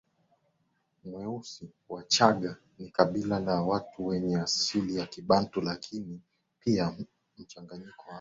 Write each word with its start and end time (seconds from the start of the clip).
mweusiWachagga 1.05 2.57
ni 2.79 2.89
kabila 2.89 3.39
la 3.39 3.61
watu 3.61 4.05
wenye 4.07 4.37
asili 4.39 4.95
ya 4.95 5.05
Kibantu 5.05 5.61
lakini 5.61 6.19
pia 6.59 6.95
mchanganyiko 7.37 8.01
wa 8.01 8.09